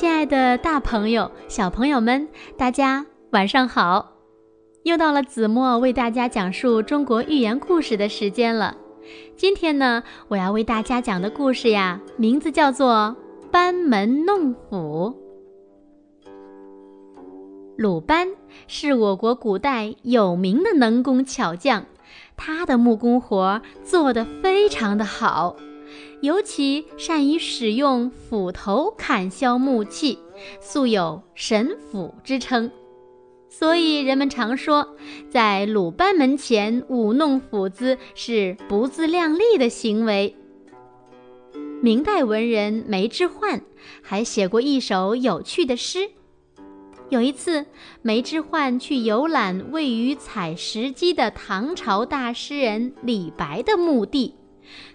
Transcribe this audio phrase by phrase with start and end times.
[0.00, 2.26] 亲爱的大朋友、小朋友们，
[2.56, 4.12] 大家晚上好！
[4.82, 8.78] 又到了子墨为大家讲述中国寓言故事的时间了。
[9.36, 13.14] 今天呢，我要为大家讲的故事呀，名字叫做
[13.50, 15.14] 《班门弄斧》。
[17.76, 18.28] 鲁班
[18.66, 21.84] 是我国古代有名的能工巧匠，
[22.38, 25.56] 他的木工活做得非常的好。
[26.20, 30.18] 尤其善于使用斧头砍削木器，
[30.60, 32.70] 素有“神斧”之称，
[33.48, 34.96] 所以人们常说，
[35.28, 40.36] 在鲁班门前舞弄斧子是不自量力的行为。
[41.82, 43.62] 明代文人梅之焕
[44.02, 46.10] 还写过一首有趣的诗。
[47.08, 47.66] 有一次，
[48.02, 54.34] 梅之焕去游览位于采石矶的唐朝大诗人李白的墓地。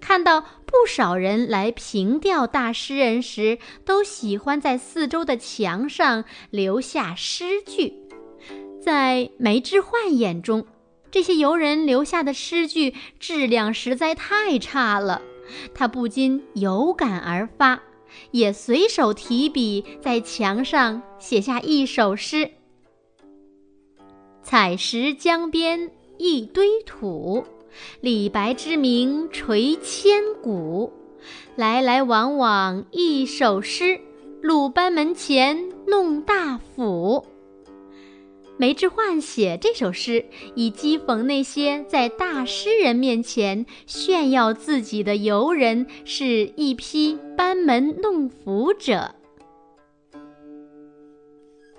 [0.00, 7.94] 看到不少人来凭吊大诗人时，都喜欢在四周的墙上留下诗句。
[8.80, 10.66] 在梅之焕眼中，
[11.10, 15.22] 这些游人留下的诗句质量实在太差了，
[15.72, 17.80] 他不禁有感而发，
[18.32, 22.50] 也随手提笔在墙上写下一首诗
[24.42, 27.44] ：“采石江边一堆土。”
[28.00, 30.92] 李白之名垂千古，
[31.56, 34.00] 来来往往一首诗，
[34.40, 37.24] 鲁班门前弄大斧。
[38.58, 49.16] 梅之焕写这首诗，以讥讽那些在大诗人面前炫耀自己的游人是一批班门弄斧者。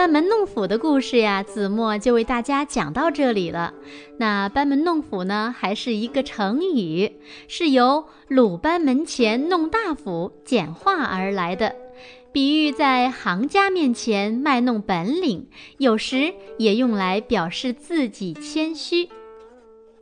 [0.00, 3.74] 班门弄斧的故事呀，子墨就为大家讲到这里了。
[4.16, 7.12] 那班门弄斧呢，还是一个成语，
[7.48, 11.76] 是由鲁班门前弄大斧简化而来的，
[12.32, 19.06] 比喻在行家面前卖弄本领，有时也用来表示自己谦虚。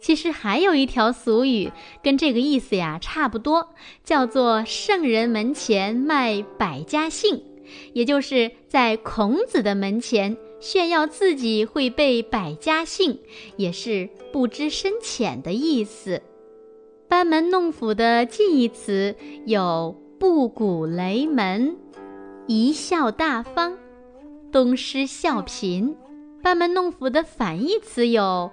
[0.01, 1.73] 其实还有一条俗语
[2.05, 3.71] 跟这个意思呀差不多，
[4.05, 7.43] 叫做圣人门前卖百家姓。
[7.93, 13.19] 也就是在孔子的门前炫耀自己会背百家姓，
[13.57, 16.23] 也是不知深浅的意思。
[17.09, 21.77] 班门弄斧的近义词有布谷雷门、
[22.47, 23.79] 贻笑大方、
[24.53, 25.95] 东施效颦。
[26.43, 28.51] 班门弄斧的反义词有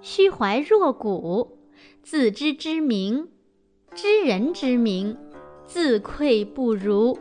[0.00, 1.58] 虚怀若谷、
[2.02, 3.28] 自知之明、
[3.94, 5.16] 知人之明、
[5.66, 7.18] 自愧不如。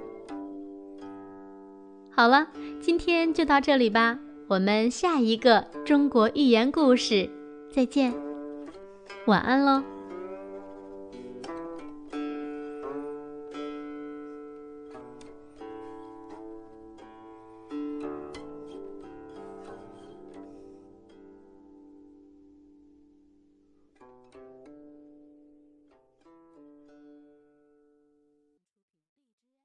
[2.14, 2.48] 好了，
[2.80, 4.20] 今天就到这里吧。
[4.48, 7.30] 我们下一个中国寓言故事
[7.74, 8.14] 再见，
[9.26, 9.82] 晚安喽。